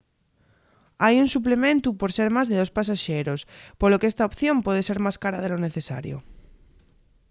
[1.03, 3.39] hai un suplementu por ser más de dos pasaxeros
[3.79, 6.17] polo qu’esta opción puede ser más cara de lo necesario